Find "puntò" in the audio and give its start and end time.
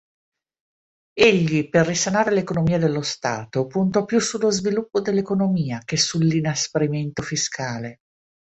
3.67-4.03